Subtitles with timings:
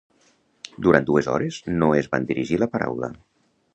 [0.85, 3.11] Durant dues hores no es van dirigir la paraula.